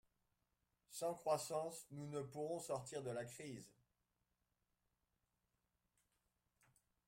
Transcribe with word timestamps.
Sans 0.89 1.13
croissance, 1.13 1.85
nous 1.91 2.07
ne 2.07 2.21
pourrons 2.23 2.57
sortir 2.57 3.03
de 3.03 3.11
la 3.11 3.23
crise. 3.23 3.71